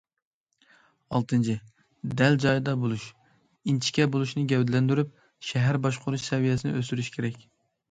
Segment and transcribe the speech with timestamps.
[1.17, 1.53] ئالتىنچى،
[2.21, 5.15] دەل جايىدا بولۇش، ئىنچىكە بولۇشنى گەۋدىلەندۈرۈپ،
[5.53, 7.41] شەھەر باشقۇرۇش سەۋىيەسىنى ئۆستۈرۈش كېرەك.